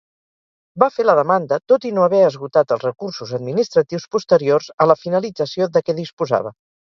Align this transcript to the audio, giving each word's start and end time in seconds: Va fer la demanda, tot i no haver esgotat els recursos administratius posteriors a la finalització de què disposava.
Va 0.83 0.85
fer 0.93 1.03
la 1.03 1.13
demanda, 1.17 1.59
tot 1.71 1.85
i 1.89 1.91
no 1.97 2.05
haver 2.05 2.21
esgotat 2.29 2.73
els 2.77 2.85
recursos 2.87 3.35
administratius 3.39 4.09
posteriors 4.17 4.71
a 4.87 4.89
la 4.93 4.97
finalització 5.03 5.69
de 5.77 5.85
què 5.91 5.99
disposava. 6.01 6.57